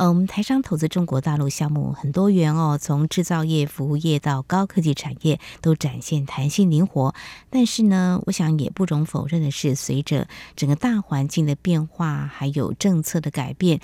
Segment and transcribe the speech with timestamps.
[0.00, 7.14] 嗯，我们台商投资中国大陆项目很多元哦，从制造业、服务业到高科技产业，都展现弹性灵活。
[7.50, 10.26] 但是呢，我想也不容否认的是，随着
[10.56, 13.78] 整个大环境的变化，还有政策的改变。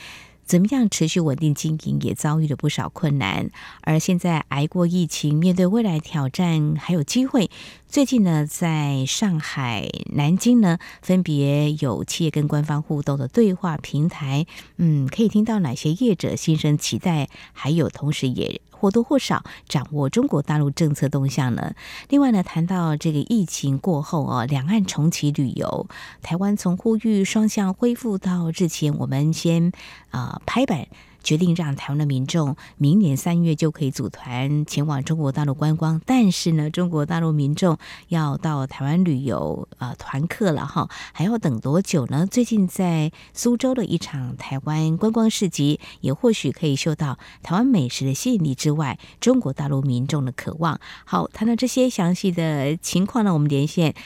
[0.47, 3.51] 怎么样持续稳定经营，也遭遇了不少困难。
[3.83, 7.51] 而现在挨过疫情，面对未来挑战，还有机会。
[7.89, 14.47] 最近呢，在上海、南京呢，分别有企业跟官方互动的对话平台。
[14.77, 18.61] 嗯，可以听到哪些业者心生期待，还有同时也。
[18.79, 21.75] 或多或少掌握中国大陆政策动向呢。
[22.09, 25.87] 另外呢，谈到这个疫情过后啊，两岸重启旅游，
[26.23, 29.73] 台湾从呼吁双向恢复到日前，我们先
[30.11, 30.87] 啊、拍板。
[31.27, 42.25] 决定让台湾的民众明年三月就可以组团前往中国大陆观光，但是呢，中国大陆民众要到台湾旅游啊、呃，团客了哈，还要等多久呢？
[42.31, 50.79] 最近在苏州的一场台湾观光市集，也或许可以嗅到台湾美食的吸引力之外，中国大陆民众的渴望。
[51.05, 53.97] 好，谈到这些详细的情况呢，我们连线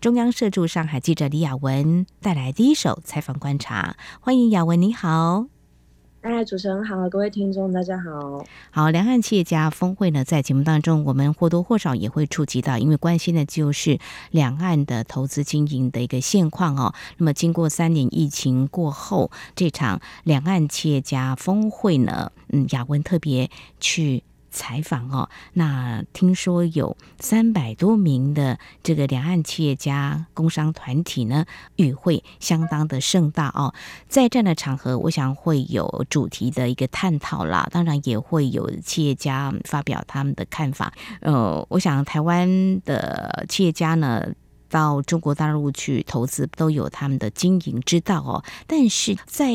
[0.00, 3.96] 中央社驻上海记者李雅文，带来第一手采访观察。
[4.20, 5.57] 欢迎雅文，你好。
[6.20, 8.44] 哎，主持人好，各位听众大家好。
[8.72, 14.00] 好，两岸企业家峰会呢，在节目当中，我们或多或少也会触及到，因为关心的就是
[14.32, 16.92] 两岸的投资经营的一个现况哦。
[17.18, 24.24] 那么，经过三年疫情过后，这场两岸企业家峰会呢，嗯，雅文特别去。
[24.50, 31.44] 采访哦，那听说有三百多名的这个两岸企业家工商团体呢，
[31.76, 33.74] 与会相当的盛大哦。
[34.08, 40.92] 在这样的场合，我想会有主题的一个探讨啦，当然也会有企业家发表他们的看法。
[41.20, 44.26] 呃，我想台湾的企业家呢。
[44.68, 49.52] 到中国大陆去投资都有他们的经营之道哦，但是在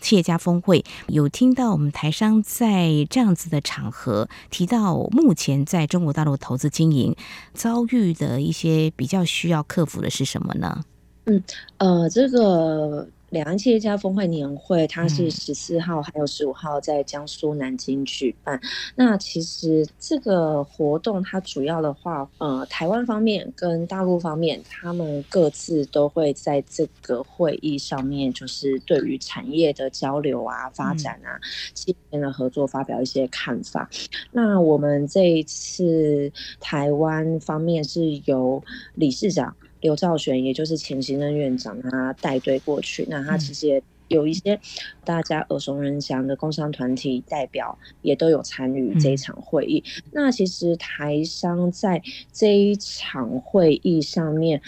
[0.00, 7.14] 企业家峰会有听到我们台商在这样子的场合提到，目前在中国大陆投资经营
[7.52, 10.82] 遭遇的一些比较需要克服的是什么呢？
[11.24, 11.42] 嗯，
[11.78, 13.08] 呃，这个。
[13.30, 18.56] 两岸企业家峰会年会，它是十四号还有十五号在江苏南京举办。
[18.56, 18.60] 嗯。
[18.96, 31.38] 那其实这个活动它主要的话，呃，台湾方面跟大陆方面，他们各自都会在这个会议上面，就是对于产业的交流啊、发展啊、
[31.72, 33.88] 企业间的合作发表一些看法。
[34.32, 38.62] 那我们这一次台湾方面是由
[38.94, 39.54] 理事长。
[39.80, 43.06] 刘兆玄，也就是前行政院长，他带队过去。
[43.08, 44.58] 那他其实也有一些
[45.04, 49.82] 大家耳熟能详的工商团体代表，也都有参与这一场会议。
[50.12, 52.02] 那其实台商在
[52.32, 54.60] 这一场会议上面。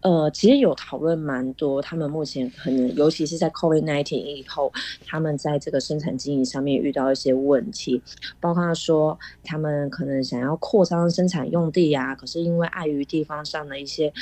[0.00, 4.72] 呃，其实有讨论蛮多，他们目前可能，尤其是在 COVID-19 以后，
[5.04, 8.00] 他们在这个生产经营上面遇到一些问题，
[8.38, 14.12] 包括说他们可能想要扩张生产用地啊，可是因为碍于地方上的一些。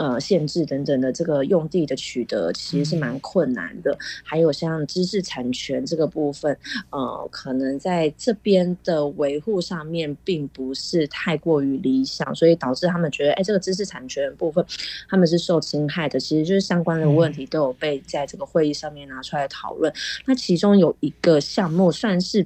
[0.00, 3.94] 呃，限制等等的这个用地的取得其实是蛮困难的，
[4.24, 6.56] 还有像知识产权这个部分，
[6.88, 14.64] 呃，可能在这边的维护上面并不是太过于理想，所以导致他们觉得，哎，这个知识产权的部分
[15.06, 16.18] 他们是受侵害的。
[16.18, 19.92] 其实就是相关的问题都有被在这个会议上面拿出来讨论。
[20.24, 22.42] 那其中有一个项目算是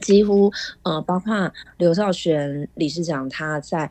[0.00, 0.50] 几乎
[0.82, 3.90] 呃，包括刘兆玄理事长他在。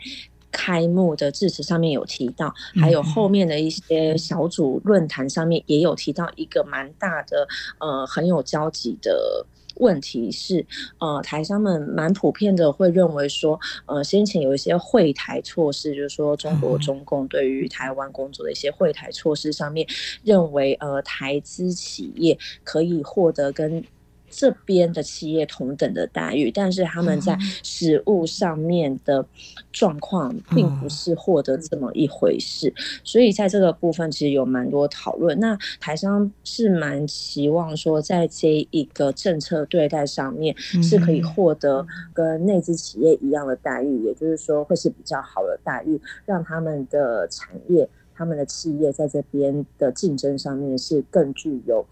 [0.51, 7.47] 开幕的致辞上面有提到，还有后面的一些小组论坛上面也有提到一个蛮大的
[7.79, 9.45] 呃很有交集的
[9.75, 10.65] 问题是，
[10.99, 19.87] 呃台商们蛮普遍的会认为说，呃先前有一些会台措施，就是说中国中共对于台湾工作的一些会台措施上面，
[20.23, 23.83] 认为呃台资企业可以获得跟。
[24.29, 29.25] 这边的企业同等的待遇，但是他们在实物上面的
[29.71, 32.73] 状况并不是获得这么一回事，
[33.03, 35.39] 所以在这个部分其实有蛮多讨论。
[35.39, 51.85] 那台商是蛮期望说，在这一个政策对待上面是可以获得跟内资企业一样的待遇，也就是说会是比较好的待遇，让他们的产业、他们的企业在这边的竞争上面是更具有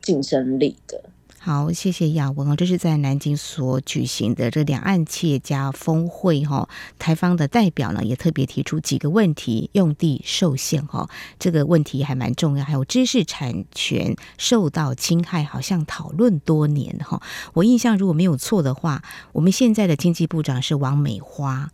[0.00, 1.02] 竞争力的。
[1.48, 2.54] 好，谢谢亚文哦。
[2.54, 6.68] 这是在南京所举行的这两岸企业家峰会哈，
[6.98, 11.08] 台方的代表呢也特别提出几个问题，用地受限哈，
[11.38, 17.22] 这个问题还蛮重要，还有知识产权受到侵害，好像讨论多年哈。
[17.54, 19.02] 我印象如果没有错的话，
[19.32, 21.70] 我们现在的经济部长是王美花。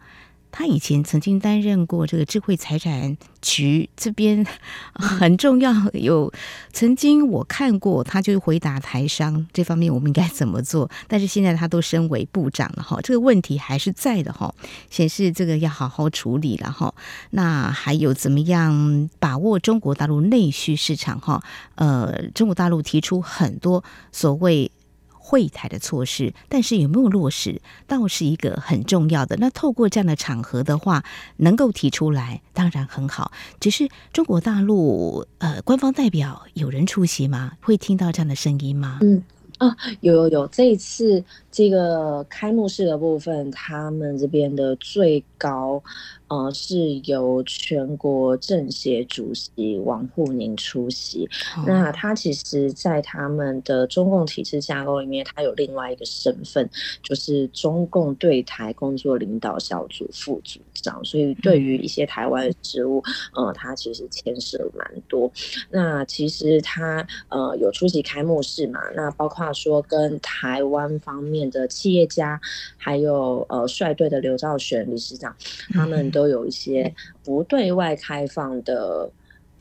[0.57, 4.47] 他以前曾经担任过这个智慧财产局这边
[4.95, 6.33] 很重要，有
[6.73, 14.55] 曾经我看过他就回答台商这方面我们应该怎么做，但是现在他都升为部长了哈，这个问题还是在的哈，
[14.91, 16.95] 显示这个要好好处理了哈。
[17.31, 21.43] 那还有怎么样把握中国大陆内需市场哈？
[21.75, 24.71] 呃，中国大陆提出很多所谓。
[25.27, 29.37] 会台的措施，但是有没有落实，倒是一个很重要的。
[29.41, 31.03] 那透过这样的场合的话，
[31.39, 33.33] 能够提出来，当然很好。
[33.59, 37.53] 只是中国大陆呃，官方代表有人出席吗？
[37.63, 38.99] 会听到这样的声音吗？
[39.01, 39.23] 嗯
[39.57, 45.83] 啊，有有有，这一次这个开幕式的部分，他们这边的最高。
[46.35, 51.29] 呃，是由全国政协主席王沪宁出席。
[51.57, 51.65] Oh.
[51.65, 56.69] 那他其实，在他们的中共体制架构里面，他有另外一个身份，
[57.05, 61.05] 就是中共对台工作领导小组副组长。
[61.05, 63.01] 所以，对于一些台湾的事务，
[63.35, 65.31] 呃，他其实牵涉蛮多。
[65.71, 68.81] 那其实他呃有出席开幕式嘛？
[68.97, 72.41] 那包括说跟台湾方面的企业家，
[72.77, 75.33] 还有呃率队的刘兆玄理事长，
[75.73, 76.24] 他们都。
[76.25, 79.11] 都有一些不对外开放的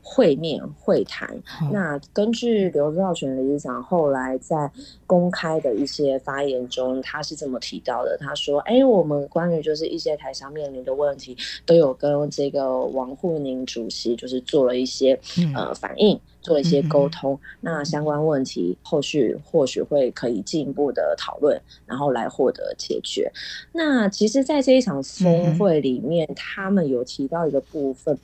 [0.02, 1.30] 会面会谈。
[1.72, 4.72] 那根据刘兆全理事长后来在
[5.06, 15.20] 公开的一些发言中，他是这么提到的：他说，哎，我们关于就是一些台商面临的问题，都有跟这个王沪宁主席就是做了一些
[15.54, 16.18] 呃反应。
[16.44, 23.32] 做一些沟通，那相关问题后续或许会可以进一步的讨论，然后来获得解决。
[23.72, 28.16] 那其实，在这一场峰会里面，他们有提到一个部分，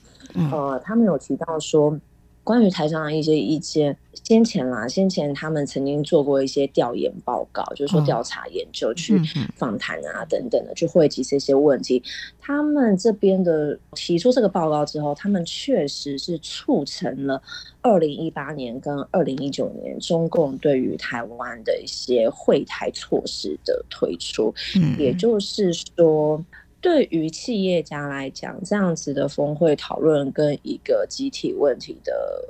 [0.52, 1.98] 呃，他们有提到说。
[2.50, 9.22] 关于台商的一些意见，先前啦，先前他们曾经做过一些调研报告，就是说调查研究去
[9.54, 12.02] 访谈啊等等的，去汇集这些问题。
[12.40, 17.40] 他们这边的提出这个报告之后，他们确实是促成了
[17.82, 24.52] 二零一八年跟二零一九年中共对于台湾的一些惠台措施的推出，
[24.98, 26.44] 也就是说。
[26.80, 32.48] 对于企业家来讲，这样子的峰会讨论跟一个集体问题的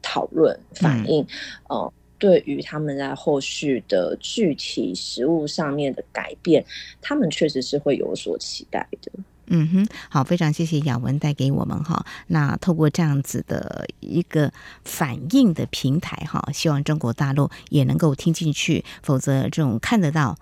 [0.00, 1.22] 讨论反应，
[1.68, 6.64] 哦、嗯呃，对于他们在后续的具体实务上面的改变，
[7.02, 9.12] 他们确实是会有所期待的。
[9.48, 12.04] 嗯哼，好，非常谢谢雅文带给我们哈。
[12.28, 14.50] 那透过这样子的一个
[14.84, 20.34] 反应的平台哈，希望中国大陆也能够听进去，否则这种看得到。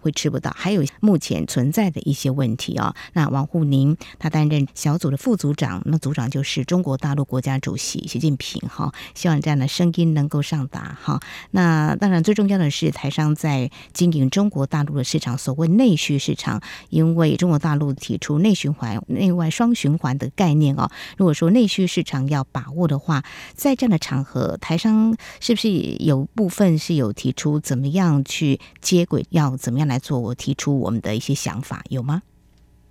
[0.00, 2.94] 会吃不到，还有目前存在的一些问题啊、哦。
[3.12, 8.92] 那王沪宁他担任小组的副组长，那组长就是中国大陆国家主席习近平哈。
[9.14, 11.20] 希望这样的声音能够上达哈。
[11.50, 20.90] 那当然最重要的是台商在经营中国大陆的市场，所谓内需市场，因为中国大陆提出内循环、内外双循环的概念哦。
[21.16, 23.22] 如果说内需市场要把握的话，
[23.54, 30.18] 在这样的场合，台商是不是有部分是有提出怎么样去接轨，要怎么样来做？
[30.18, 32.22] 我提出我们的一些想法，有吗？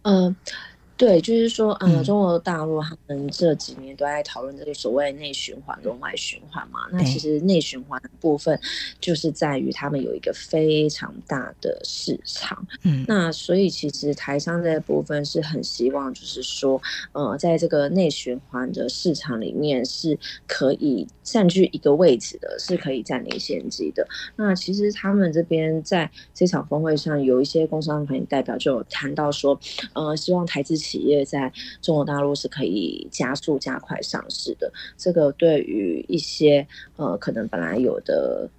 [0.03, 0.35] 嗯、
[0.99, 6.81] 对，就是说，呃，中国大陆他们这几年都在讨论这个所谓内循环跟外循环嘛。
[6.91, 8.59] 那其实内循环的部分
[8.99, 12.67] 就是在于他们有一个非常大的市场。
[12.83, 16.81] 嗯，那所以其实台商这部分是很希望，就是说，
[17.13, 24.05] 呃，在这个内循环的市场里面是可以占据一个位置的，是可以占领先机的。
[24.35, 29.57] 那其实他们这边在这场峰会上，有一些工商团体代表就有谈到说，
[29.93, 30.77] 呃，希望台资。
[30.88, 36.65] 企业在中国大陆是可以加速加快上市的，这个对于一些
[36.95, 38.49] 呃可能本来有的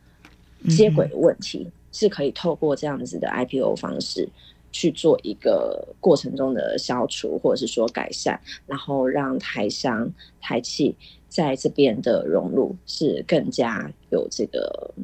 [0.68, 4.28] 接轨的问题，是可以透过这样子的 IPO 方式
[4.72, 10.94] 去做一个过程中的消除，或者是说改善，然后让台商台企
[11.28, 14.94] 在这边的融入是更加有这个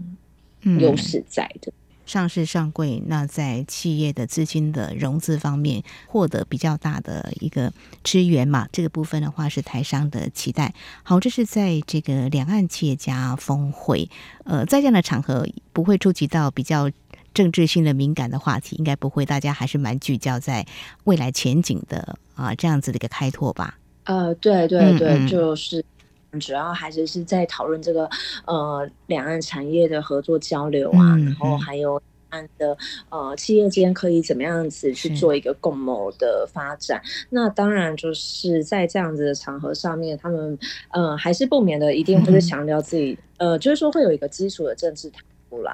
[0.79, 1.73] 优势在的。
[2.07, 7.73] 上市上柜，那在企业的资金的融资方面获得比较大的一个
[8.05, 10.73] 支援嘛，这个部分的话是台商的期待。
[11.03, 14.09] 好，这是在这个两岸企业家峰会，
[14.45, 16.91] 呃，在这样的场合不会触及到比较
[17.35, 20.65] 政治性的敏感的话题，应该不会，大家还是蛮聚焦在
[21.05, 23.77] 未来前景的啊，这样子的一个开拓吧。
[24.05, 25.85] 呃，对对对，嗯嗯就是。
[26.41, 28.09] 主要还是是在讨论这个
[28.47, 32.01] 呃两岸产业的合作交流啊，嗯、然后还有
[32.31, 32.77] 岸的
[33.09, 37.01] 呃企业间可以怎么样子去做一个共谋的发展。
[37.31, 40.59] 那当然就是在这样子的场合上面，他们
[40.91, 45.11] 呃还是不免的一定会强调自己、嗯、呃，就是说会有一个基础的政治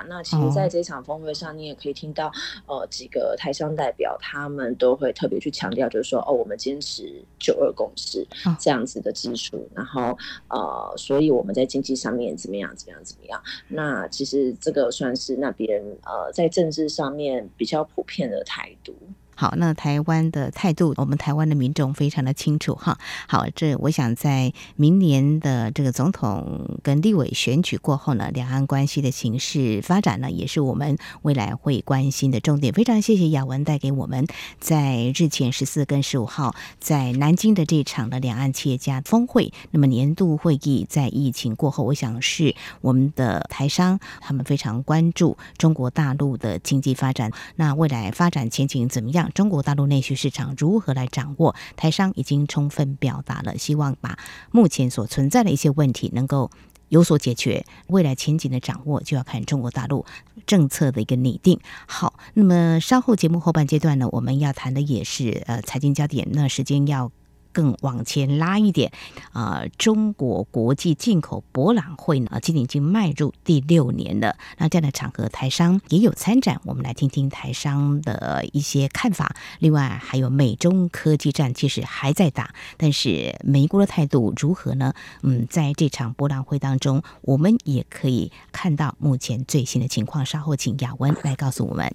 [0.08, 2.30] 那其实在这场峰会上，你也可以听到，
[2.66, 8.26] 呃，几个台商代表，他们都会特别去强调，就是说，哦，我们坚持九二共识
[8.58, 10.16] 这样子的基础，然后，
[10.48, 13.42] 呃，所以我们在经济上面怎么样，怎么样，怎么样。
[13.68, 18.94] 那其实这个算是那边呃，在政治上面比较普遍的态度。
[19.34, 22.98] 好，那台湾的态度，我们台湾的民众非常的清楚哈。
[23.26, 32.72] 好，这我想在明年的这个总统跟立委选举过后呢，两岸关系的形势发展呢，也是我们未来会关心的重点。
[32.72, 34.26] 非常谢谢雅文带给我们
[34.60, 39.52] 在日前十四跟十五号在南京的这场的两岸企业家峰会。
[39.70, 49.21] 那么年度会议在疫情过后，我想是我们的台商他们非常关注中国大陆的经济发展，那未来发展前景怎么样？
[49.30, 51.54] 中国大陆内需市场如何来掌握？
[51.76, 54.18] 台商已经充分表达了希望，把
[54.50, 56.50] 目前所存在的一些问题能够
[56.88, 57.64] 有所解决。
[57.86, 60.04] 未来前景的掌握，就要看中国大陆
[60.46, 61.60] 政策的一个拟定。
[61.86, 66.28] 好，那么稍后节目后半阶段呢，我们要谈的也是呃财经焦点。
[66.32, 67.12] 那时间要。
[67.52, 68.92] 更往前拉一点，
[69.32, 74.36] 啊、呃，中国国际进口博览会呢，今年已经迈入第六年了。
[74.58, 79.36] 那这样的场合，台商也有参展，我们来听听台商的一些看法。
[79.58, 84.94] 另外，还有美中科技战其实还在打，但是美国的态度如何呢？
[85.22, 90.24] 嗯，在这场博览会当中，我们也可以看到目前最新的情况。
[90.24, 91.94] 稍后请雅文来告诉我们。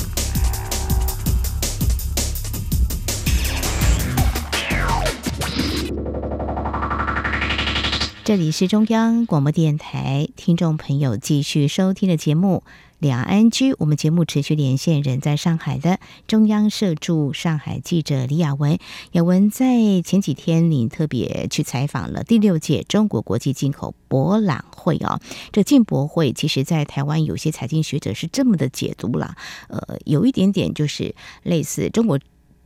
[8.23, 12.63] 这里是中央广播电台，听众朋友继续收听的节目
[12.99, 13.73] 《两岸居》。
[13.79, 18.77] 我们节目持续连线人在上海的中央社驻上海记者李雅文。
[19.13, 25.19] 雅文在前几天，您特别去采访了第六届中国国际进口博览会啊。
[25.51, 29.35] 这进博会其实，在台湾有些财经学者是这么的解读了，
[29.67, 32.19] 呃，有一点点就是类似中国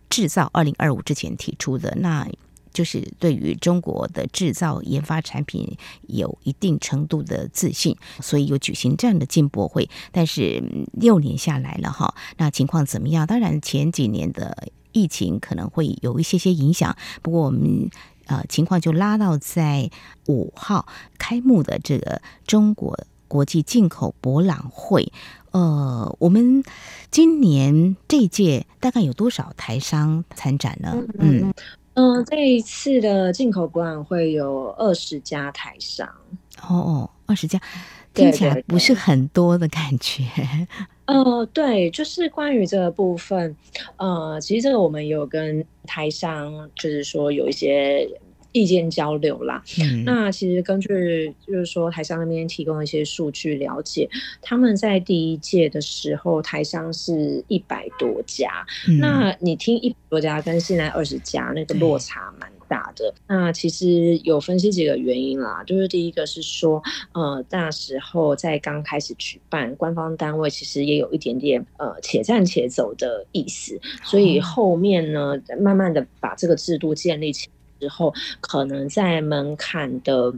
[0.09, 2.27] 制造二零二五之前提出的那。
[2.75, 5.77] 就是对于中国的制造研发产品
[6.07, 9.89] 有一定程度的自信，所以有举行这样的进博会。
[10.11, 13.25] 但是六年下来了哈，那情况怎么样？
[13.25, 17.89] 当然前几年的疫情可能会有一些些影响，不过我们
[18.25, 19.89] 呃情况就拉到在
[20.27, 20.85] 五号
[21.17, 25.13] 开幕的这个中国国际进口博览会。
[25.51, 26.61] 呃，我们
[27.09, 30.93] 今年这一届大概有多少台商参展呢？
[31.19, 31.53] 嗯。
[31.95, 36.07] 嗯、呃，这一次的进口博览会有二十家台商
[36.61, 37.59] 哦哦，二十家
[38.13, 40.23] 听起来不是很多的感觉。
[41.05, 43.55] 呃，对，就是关于这个部分，
[43.97, 48.07] 呃，其实这个我们有跟台商，就是说有一些。
[48.55, 54.09] 意见交流啦，嗯，那其实根据就是说台商那边提供一些数据了解，
[54.41, 63.13] 他们在第一届的时候台商是一百多家，嗯，那你听一百多家跟现在二十家那个落差蛮大的。
[63.27, 66.81] 那其实有分析几个原因啦，就是第一个是说，
[67.11, 77.49] 呃，那时候在刚开始举办，官方单位其实也有一点点呃且战且走的意思，所以后面呢，慢慢的把这个制度建立起
[77.85, 77.89] 来。
[77.89, 78.11] 之后，
[78.41, 80.33] 可能在门槛的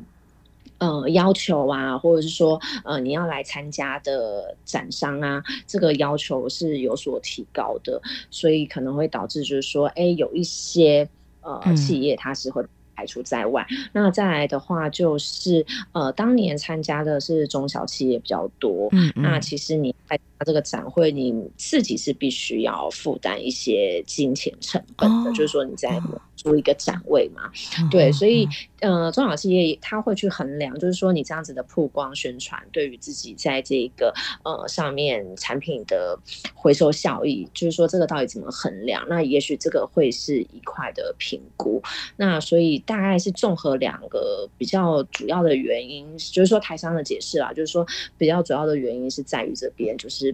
[0.80, 11.08] 呃要求啊，或者是说呃你要来参加的展商啊，这个要求是有所提高的，所以可能会导致就是说，哎，有一些
[11.40, 12.62] 呃企业它是会
[12.98, 13.66] 排除在外。
[13.70, 26.02] 嗯、那再来的话，就是呃当年参加的是中小企业比较多，嗯嗯，那其实你参加这个展会，你自己是必须要负担一些金钱成本的，哦、就是说你在。
[26.38, 27.52] 租一个展位嘛，
[27.92, 28.48] 对，所以
[28.80, 34.14] 呃，中小企业他会去衡量，就是说你这样子的曝光宣传，对于自己在这个
[34.46, 36.18] 呃上面产品的
[36.54, 39.04] 回收效益，就是说这个到底怎么衡量？
[39.10, 41.82] 那也许这个会是一块的评估。
[42.16, 47.86] 那所以大概是综合两个比较主要的原因，就是说台商的解释啦，就是说
[48.18, 50.34] 比较主要的原因是在于这边，就是。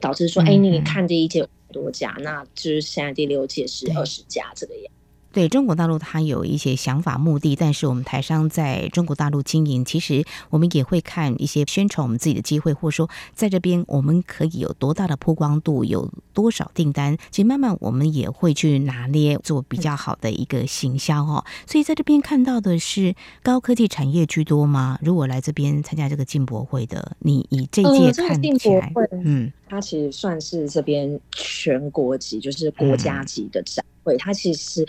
[0.00, 4.92] 导致说，哎、嗯，你看第一届多家，那就是现在第六届是二十家这个样。
[5.38, 17.16] 对中国大陆，它有一些想法、目的，但是我们台商在中国大陆经营，其实我们也会看一些宣传我们自己的机会，或者说在这边我们可以有多大的曝光度，有多少订单。
[17.30, 21.44] 其实慢慢我们也会去拿捏，做比较好的一个行销哦。
[21.68, 23.14] 所以在这边看到的是
[23.44, 24.98] 高科技产业居多吗？
[25.00, 33.84] 如果来这边参加这个进博会的，你以这一届看起来，嗯，它其实算是这边全国级，就是国家级的展。
[33.84, 33.86] 嗯
[34.16, 34.86] 它其实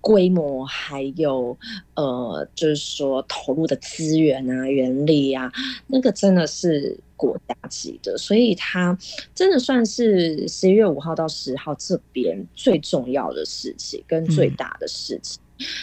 [0.00, 1.56] 规模还有
[1.94, 5.50] 呃，就是说投入的资源啊、人力啊，
[5.86, 8.98] 那个真的是国家级的，所以它
[9.32, 15.40] 真的算是十一月五号到十号这边最重要的事情跟最大的事情。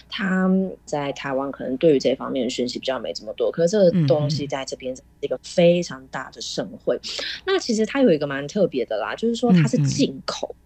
[0.10, 6.98] 他、嗯、在台湾可能对于这方面的讯息比较没这么多，可是这个东西在这边是一个非常大的盛会。
[6.98, 7.02] 嗯、
[7.46, 10.54] 那其实它有一个蛮特别的啦，就是说它是进口。
[10.54, 10.66] 嗯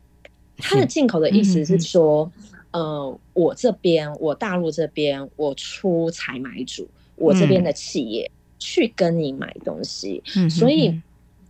[0.58, 2.32] 它的进口的意思是说，
[2.72, 8.30] 嗯、呃，我这边，我大陆这边，我出采买主，我这边的企业
[8.60, 11.02] 去跟你买东西，嗯、所以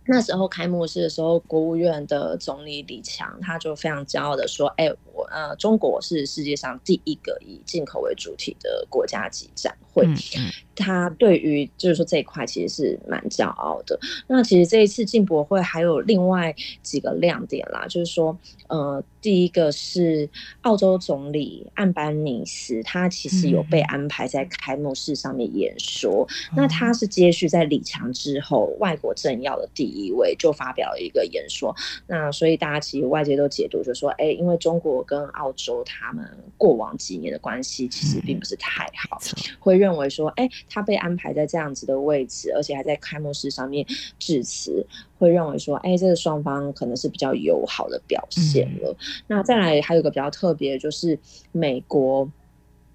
[0.06, 10.06] 那时候开幕式的时候，国务院的总理李强他就非常骄傲的说：“哎、欸，我呃，中国是世界上第一个以进口为主体的国家级展会。
[10.06, 10.16] 嗯”
[10.76, 13.96] 他对于就是说这一块其实是蛮骄傲的。
[14.26, 16.52] 那其实这一次进博会还有另外
[16.82, 20.28] 几个亮点啦，就是说，呃，第一个是
[20.62, 26.26] 澳洲总理岸班尼斯，他其实有被安排在开幕式上面演说。
[26.50, 31.72] 嗯、那他是接续在李强之后，外国政要的第一位，就发表了一个演说。
[32.08, 40.48] 那所以大家其实外界都解读就是说，哎，因为中国跟澳洲他们过往几年的关系其实并不是太好，嗯、会认为说，哎。
[40.68, 43.86] 他被安排在这样子的位置，而且还在开幕式上面
[44.18, 44.84] 致辞，
[45.18, 48.90] 会认为说，哎，这个双方可能是比较友好的表现了。
[48.90, 48.96] 嗯、
[49.28, 51.16] 那再来还有一个比较特别，就是
[51.52, 52.28] 美国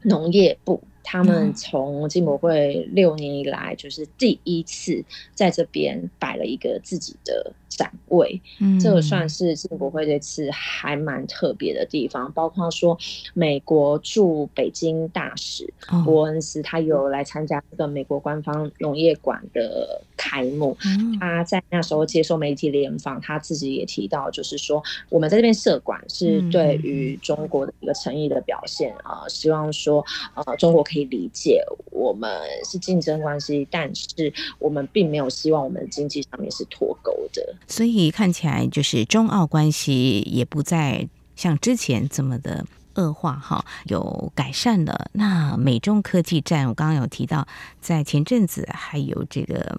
[0.02, 0.82] 农业部。
[1.04, 5.04] 他们从进博会六年以来，就是第一次
[5.34, 12.32] 在这边摆了一个自己的展位，嗯，这个算是进博会这次还蛮特别的地方。
[12.34, 12.98] 包括说，
[13.34, 15.72] 美国驻北京大使
[16.06, 20.78] 伯恩斯，他有来参加这个美国官方农业馆的开幕。
[21.20, 31.10] 他在那时候接受媒体联访，他自己也提到，就是说我们在这边设馆是对于中国的一个诚意的表现啊，希望说呃中国可以。
[31.10, 32.30] 理解我们
[32.64, 45.10] 是竞争关系，但是我们并没有希望我们的经济上面是脱钩的，所以看起来就是中澳关系也不再像之前这么的恶化哈，有改善了。
[45.14, 47.48] 那美中科技战，我刚刚有提到，
[47.82, 49.76] 在前阵子还有这个。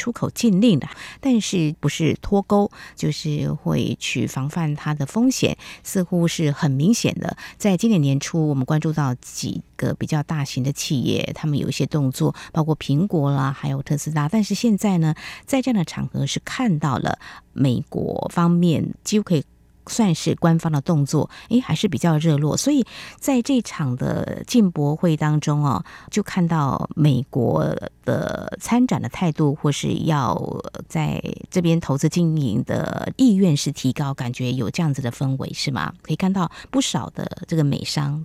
[0.00, 0.88] 出口禁令的，
[1.20, 7.36] 但是不是脱钩，就是会去防范它的风险，似乎是很明显的。
[7.58, 14.26] 在今年年初，我们关注到几个比较大型的企业，他们有一些动作，包括苹果啦，还有特斯拉。
[14.26, 17.18] 但是现在呢，在这样的场合是看到了
[17.52, 19.44] 美国方面几乎可以。
[19.90, 22.56] 算是官方的动作，诶，还是比较热络。
[22.56, 22.86] 所以
[23.18, 30.40] 在这场的进博会当中哦，就看到美国的参展的态度，或是要
[30.88, 35.92] 在这边投资经营的意愿是提高，感觉有这样子的氛围是吗？
[36.00, 38.24] 可以看到不少的这个美商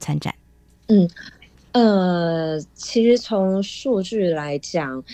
[0.00, 0.34] 参展。
[0.88, 1.08] 嗯，
[1.72, 5.04] 呃，其实从数据来讲。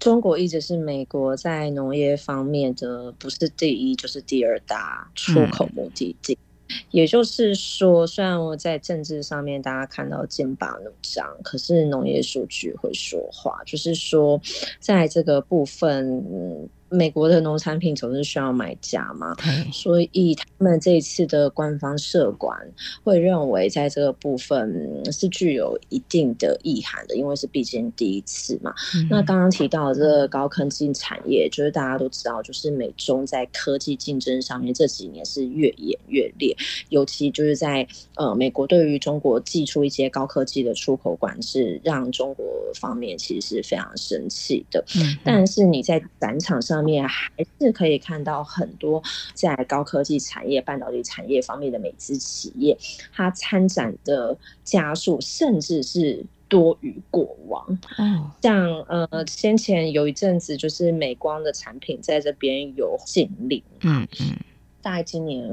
[0.00, 6.36] 中国一直是美国在农业方面的不是第一就是第二大出口目的地，
[6.68, 14.40] 嗯、也就是说，虽然我在政治上面大家看到剑拔弩张，可是农业数据会说话，就是说
[14.80, 16.18] 在这个部分。
[16.32, 19.36] 嗯美国的农产品总是需要买家嘛，
[19.72, 22.58] 所以他们这一次的官方社管
[23.04, 28.74] 会认为在这个部分是具有一定的意涵的，因为是毕竟第一次嘛。
[28.96, 36.56] 嗯、那刚刚提到这个高科技产业，就是大家都知道，就是美中在科技竞争上面这几年是越演越烈，
[36.88, 44.84] 尤其就是在呃美国对于中国寄出一些高科技的出口管制，让中国方面其实是非常生气的。
[44.96, 46.79] 嗯、但是你在展场上。
[46.80, 49.02] 方面还是可以看到很多
[49.34, 52.74] 在高科技产业、半导体产业方面的美资企业，
[53.12, 57.78] 它参展的家数甚至是多于过往。
[57.98, 64.38] 嗯，像呃先前有一阵子就是美光的产品在这边有禁令，嗯嗯，
[64.80, 65.46] 大概今年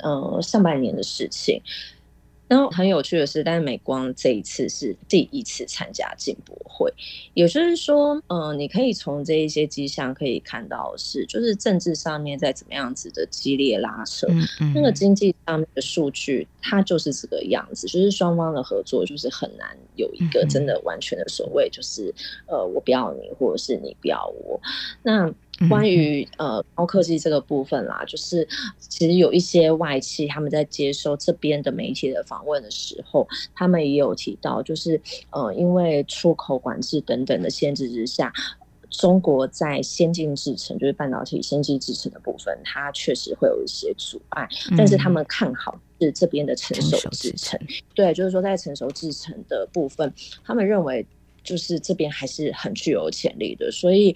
[0.00, 1.62] 呃上半年的事情。
[2.46, 6.92] 然后很有趣的是，但是美光这一次是第一次参加进博会，
[7.32, 22.14] 也就是说，嗯、呃，你可以从这一些迹象可以看到是，就是政治上面在怎么样子的激烈拉扯，嗯嗯、那个经济上面的数据，它就是这个样子，就是双方的合作就是很难有一个真的完全的所谓，就是
[22.46, 24.60] 呃，我不要你，或者是你不要我，
[25.02, 25.32] 那。
[25.68, 28.46] 关于呃高科技这个部分啦，就是
[28.78, 38.32] 其实有一些外企他们在接受这边的媒体的访问的时候，他们也有提到，就是呃因为出口管制等等的限制之下，
[38.90, 47.60] 中国在先进制程，就是半导体先进制程的部分，它确实会有一些阻碍，但是他们看好是这边的成熟制程，
[47.94, 50.12] 对，就是说在成熟制程的部分，
[50.44, 51.06] 他们认为
[51.44, 54.14] 就是这边还是很具有潜力的，所以。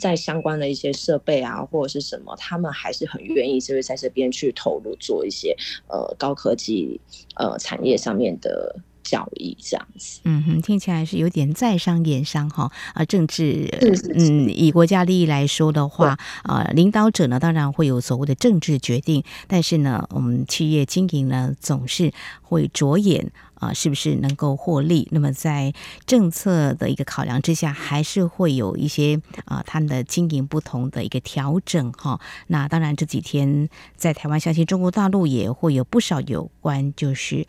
[0.00, 5.56] 在相关的一些设备啊，或者是什么，他们还是很愿意，就是在这边去投入做一些
[5.88, 7.00] 呃高科技
[7.34, 10.20] 呃产业上面的交易，这样子。
[10.24, 23.30] 嗯哼，听起来是有点在商言商哈啊，政治是是是嗯，以国家利益来说的话啊，领导者呢当然会有所谓的政治决定，但是呢，我们企业经营呢总是会着眼。
[23.62, 25.06] 啊，是不是能够获利？
[25.12, 25.72] 那么在
[26.04, 32.20] 政策的一个考量之下，还是会有一些啊，他们的经营不同的一个调整哈。
[32.48, 37.46] 那当然这几天在台湾，相信中国大陆也会有不少有关就是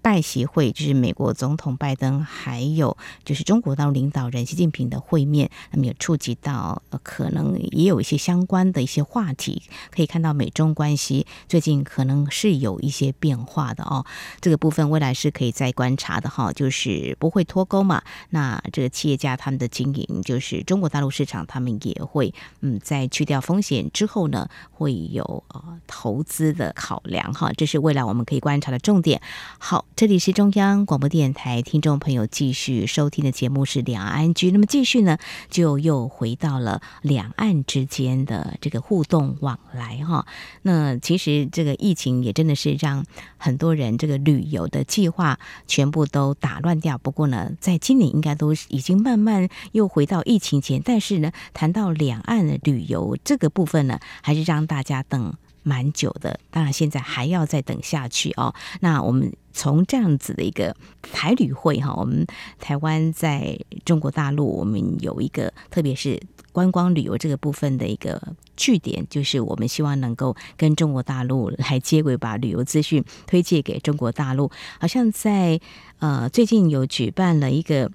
[0.00, 14.06] 拜协会，就是美国总统拜登还有就是中国大陆领导人习近平的会面，那么有触及到呃可能也有一些相关的一些话题，可以看到美中关系最近可能是有一些变化的哦。
[14.40, 18.02] 这个部分未来是可以再观察的哈，就是不会脱钩嘛。
[18.30, 27.52] 那这个企业家他们的经营，就是中国大陆市场，他们也会嗯，在去掉风险之后呢，会有呃投资的考量哈。
[27.52, 29.20] 这是未来我们可以观察的重点。
[29.58, 29.84] 好。
[29.98, 34.52] 这里是中央广播电台，听众朋友继续收听的节目是两岸 ING。
[34.52, 35.18] 那么继续呢，
[35.50, 40.24] 就又回到了两岸之间的这个互动往来哈。
[40.62, 43.04] 那其实这个疫情也真的是让
[43.38, 46.96] 很多人这个旅游的计划全部都打乱掉。
[46.96, 50.80] 不过呢，在今年应该都已经慢慢又回到疫情前。
[50.80, 55.34] 但是呢，谈到两岸的旅游这个部分呢，还是让大家等
[55.64, 56.38] 蛮久的。
[56.52, 58.54] 当然，现在还要再等下去哦。
[58.78, 59.32] 那我们。
[59.58, 62.24] 从这样子的一个台旅会哈，我们
[62.60, 68.22] 台湾在中国大陆，我们有一个特别是观光旅游这个部分的一个
[68.56, 74.48] 据点，就是我们希望能够跟中国大陆来接轨，把旅游资讯推介给中国大陆。
[74.78, 75.60] 好像在
[75.98, 77.90] 呃最近有举办了一个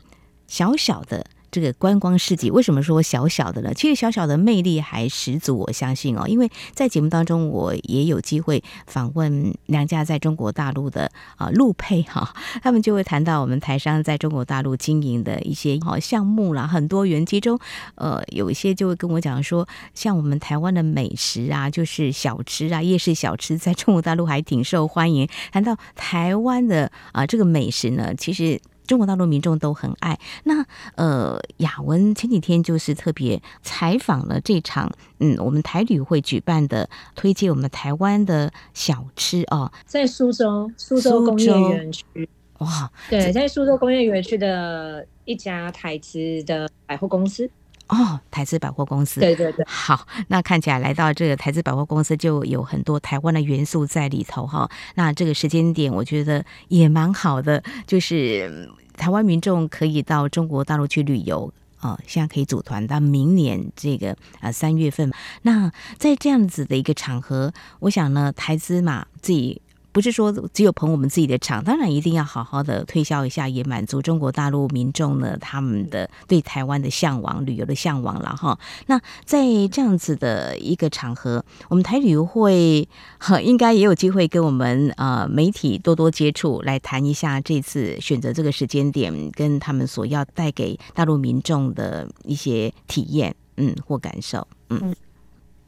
[0.47, 1.25] 小小的。
[1.53, 3.71] 这个观光市集为什么说小小的呢？
[3.75, 6.27] 其实小小的魅力还十足，我相信哦。
[6.27, 17.23] 因为在节目当中，我也有机会访问两家在中国大陆的啊陆配哈，他们就会谈到我们台商在中国大陆经营的一些好项目啦，很多元。
[17.23, 17.59] 其中
[17.93, 25.29] 呃有一些就会跟我讲说，像我们台湾的美食啊，就是小吃啊，夜市小吃，在中国大陆还挺受欢迎。
[25.51, 28.59] 谈到台湾的啊这个美食呢，其实。
[28.85, 30.19] 中国大陆民众都很爱。
[30.43, 30.65] 那
[30.95, 42.29] 呃，雅文前几天就是特别采访了这场，嗯，我们台旅会举办的推荐我们台湾的小吃哦，在苏州，苏州工业园区。
[42.59, 47.49] 哇，对，在苏州工业园区的一家台资的百货公司。
[47.87, 49.19] 哦，台资百货公司。
[49.19, 49.65] 对对对。
[49.67, 54.69] 好，那看起来来到这个台资百货公司，就有很多台湾的元素在里头哈。
[54.95, 58.69] 那这个时间点，我觉得也蛮好的，就是。
[58.95, 65.11] 台湾民众可以到中国大陆去旅游啊，现在可以组团到明年这个啊三月份。
[65.41, 69.59] 那在这样子的一个场合，我想呢，台资嘛自己。
[69.93, 78.59] 不是说只有捧我们自己的场，当然一定要好好的推销一下，也满足中国大陆民众呢他们的对台湾的向往、旅游的向往了哈。
[78.87, 94.95] 那在这样子的一个场合，我们台旅游会哈应该也有机会跟我们呃媒体多多接触，来谈一下这次选择这个时间点跟他们所要带给大陆民众的一些体验，嗯或感受，嗯。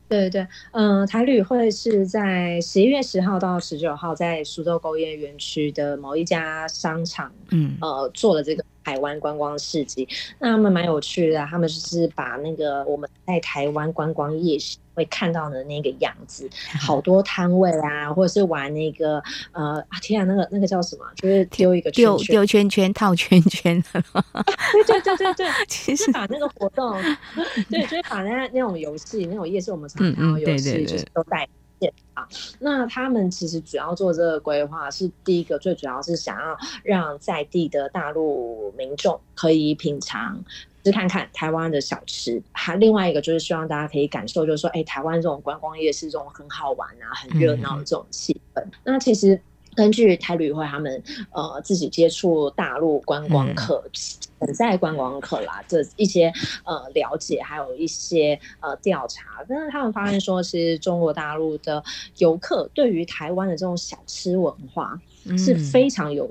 [0.07, 10.07] 对对，嗯、呃，台旅会是在十一月十号到十九号，在苏州工业园区的某一家商场，嗯，呃，做了这个台湾观光市集。
[10.39, 14.77] 那他们蛮有趣的，他们就是把那个我们在台湾观光夜市。
[14.95, 19.21] 会看到的那个样子，好多摊位啊，或者是玩那个
[19.51, 21.03] 呃，天啊，那个那个叫什么？
[21.17, 23.83] 就是丢一个圈圈，丢圈圈，套圈圈。
[23.91, 26.97] 对对对对对， 其实把那个活动，
[27.69, 31.45] 对，就是把那那种游戏，那种夜市我们常常有游戏，就是都带。
[31.85, 32.27] 线啊。
[32.59, 40.43] 那他们其实主要做这个规划，是第一个最主要是想要让在地的大陆民众可以品尝。
[40.83, 48.61] 试看看台湾的小吃，还另外一个就是希望大家可以感受，就是说，哎、欸，台湾这种观光夜市这种很好玩啊、很热闹的这种气氛。
[48.61, 49.41] 嗯、那其实
[49.75, 56.31] 根据台旅会他们呃自己接触大陆观光客、潜在观光客啦这一些
[56.63, 61.83] 呃了解，还有一些呃调查，但是他们发现说，其实中国大陆的
[62.17, 64.99] 游客对于台湾的这种小吃文化
[65.37, 66.29] 是非常有。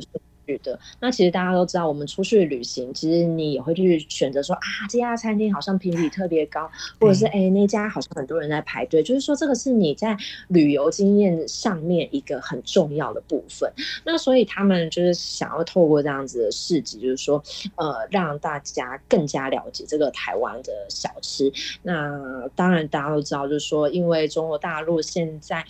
[0.63, 10.17] 的那其实大家都知道，我们出去旅行，其实你也会去选择说啊，这家餐厅好像评比特别高，或者是哎、欸、那家好像很多人在排队，就是说这个是你在
[10.49, 13.71] 旅游经验上面一个很重要的部分。
[14.05, 17.43] 那所以他们就是想要透过这样子的市集，就是说
[17.77, 21.53] 呃让大家更加了解这个台湾的小吃。
[21.83, 25.65] 那当然大家都知道，就是说因为中国大陆现在。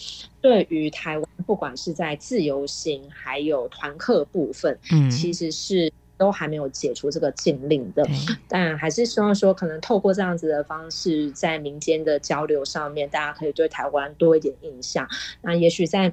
[0.44, 8.02] 对于台湾，不管是在自由行还有团客部分，嗯，其实是都还没有解除这个禁令的。
[8.02, 15.08] 嗯、但还是希望说，可能透过这样子的方式，在民间的交流上面，大家可以对台湾多一点印象。
[15.40, 16.12] 那也许在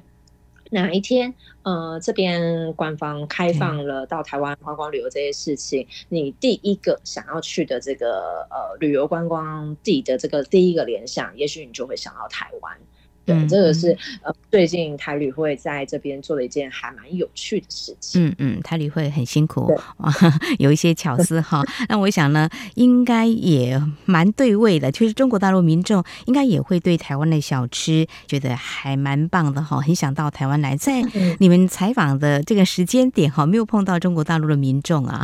[0.70, 12.74] 哪一天，呃，这边官方开放了到台湾观光旅游这些事情，嗯、你第一个想要去的这个呃旅游观光地的这个第一个联想，也许你就会想到台湾。
[13.24, 18.26] 对，嗯、这个是呃，最近台旅会在这边做了一件还蛮有趣的事情。
[18.26, 19.72] 嗯嗯，台旅会很辛苦，
[20.58, 21.62] 有一些巧思哈。
[21.88, 24.90] 那我想呢，应该也蛮对味的。
[24.90, 30.76] 就是中国大陆民众应该也会对台湾的小吃觉得还蛮棒的哈，很想到台湾来。
[30.76, 31.02] 在
[31.38, 35.22] 你们采访的这个时间点哈，没有碰到中国大陆的民众啊。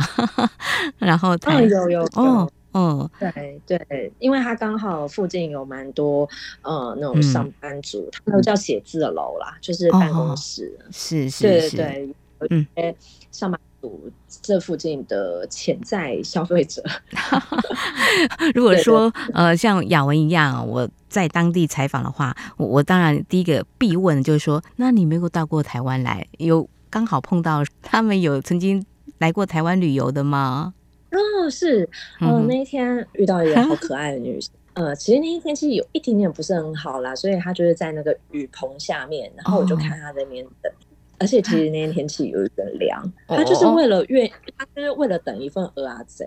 [0.99, 2.49] 然后有有，有哦。
[2.71, 6.29] 哦，对对，因为他刚好附近有蛮多
[6.61, 12.95] 呃那种上班族，嗯、他们都叫写字楼啦，就是办公室，哦、是是是，对对对，有一些
[13.31, 16.83] 上班族这附近的潜在消费者。
[18.39, 28.85] 嗯、如果说呃像雅文一样，我在当地采访的话，我我当然第一个必问就是说，那你没有到过台湾来，有刚好碰到他们有曾经
[29.17, 30.75] 来过台湾旅游的吗？
[31.11, 31.87] 哦，是，
[32.21, 33.75] 哦，那一天遇到一个好？
[33.75, 40.71] 可爱的女生，嗯、呃，其实那一天其实有一点点不是很好啦，所以她就是在那个雨棚下面，然后我就看她在那边等。
[40.71, 40.75] 哦
[41.21, 44.25] 而且其实那天天气有一点凉， 他就是为了愿，
[44.57, 46.25] 他就是为了等一份鹅阿珍，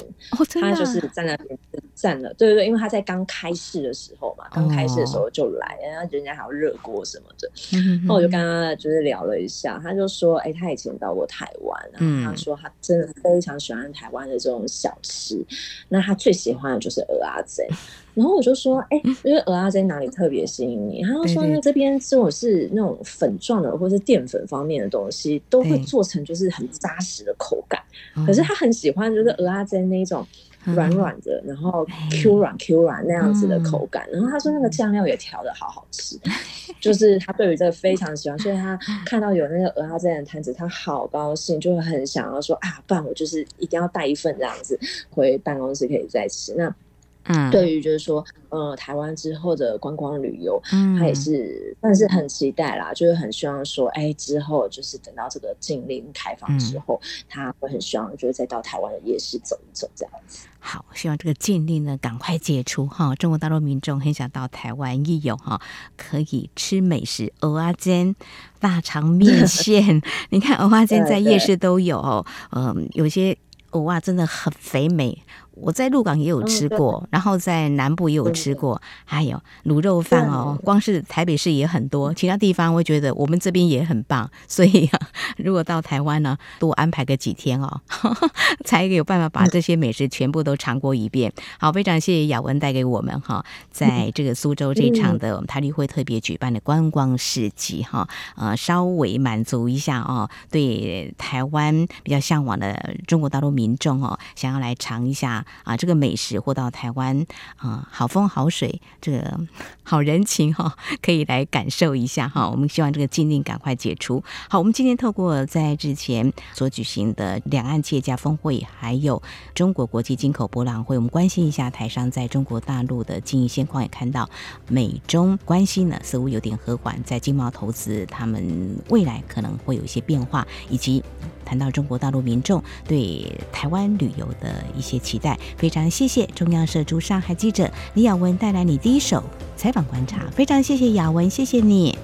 [0.60, 1.58] 他就是在那边
[1.94, 2.28] 站了。
[2.34, 7.50] 对对对，因为他在刚开市的时候嘛，刚开始的时候就来，然后人家还要热锅什么的。
[7.98, 15.44] 然后我就跟他就是聊了一下，他就说，哎，他以前到过台湾，然后他说他真的非常喜欢台湾的这种小吃，
[15.88, 17.66] 那他最喜欢的就是蚵仔煎。
[18.14, 21.02] 然后我就说，哎、欸，因为蚵仔煎哪里特别吸引你？
[21.02, 27.80] 他就说，那这边这种是那种粉状的，或是淀粉方面的东西，都会做成就是很扎实的口感。
[28.26, 30.26] 可是他很喜欢就是蚵仔煎那种
[30.64, 34.08] 软软的，然后 Q 软 Q 软那样子的口感。
[34.12, 36.18] 然后他说那个酱料也调的好好吃，
[36.80, 44.78] 就是他对于这个非常喜欢，所以他 看到有那个鹅阿珍的摊子，他好高兴，就会很想要说啊，不然我就是一定要带一份这样子
[45.10, 46.54] 回办公室可以再吃。
[46.56, 46.74] 那
[47.24, 60.46] 嗯，对于就是说，呃，台湾之后的观光旅游，嗯，他也是算是很期待啦，就是很希望说，哎，之后就是等到这个禁令开放之后，嗯、他会很希望就是再到台湾的夜市走一走这样子。
[60.58, 65.60] 好，希望这个禁令呢赶快解除哈，中国大陆民众很想到台湾一游哈，
[65.96, 68.16] 可以吃美食，蚵仔煎、
[68.60, 73.36] 大肠面 线，你看蚵仔煎在夜市都有，嗯，有些
[73.72, 75.22] 蚵仔真的很肥美。
[75.54, 80.58] 我在鹿港也有吃过，嗯、然后在南部也有吃过，还有卤肉饭哦。
[80.64, 84.30] 光是台北市也很多，其他地方我觉得我们这边也很棒。
[84.48, 84.98] 所以啊，
[85.36, 88.30] 如果到台湾呢，多安排个几天哦，呵 呵
[88.64, 91.32] 才有办法把这些美食全部都尝过一遍。
[91.58, 105.41] 好，非常谢谢雅文带给我们哈， 在这个苏州这场的我们台旅会特别举办的观光市集哈，呃，稍微满足一下哦，对台湾比较向往的中国大陆民众哦，想要来尝一下。
[105.64, 107.26] 啊，这个美食或到台湾
[107.56, 109.40] 啊，好风好水，这个
[109.82, 112.48] 好人情哈，可以来感受一下哈。
[112.48, 114.22] 我们希望这个禁令赶快解除。
[114.48, 119.22] 好，我们今天透过在之前所举行的两岸企业家峰会，还有
[119.54, 124.28] 中国国际进口博览会，我们关心一下台商在中国大陆的经营现况，也看到
[124.68, 131.02] 美中关系呢似乎有点和缓，在经贸投资，他们未来可能会有一些变化，以及
[131.44, 135.31] 谈到中国大陆民众对台湾旅游的一些期待。
[135.56, 139.22] 非常谢谢中央社驻上海记者李雅文带来你第一手
[139.56, 141.96] 采访观察，非常谢谢雅文，谢谢你。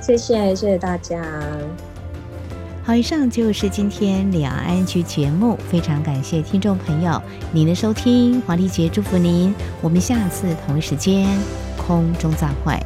[0.00, 1.22] 谢谢谢谢大家。
[2.84, 11.28] 好，以上就是今天两岸 ING 节目，非常感谢听众朋友您的收听，黄丽杰祝福您，我们下次同一时间
[11.76, 12.76] 空中再会。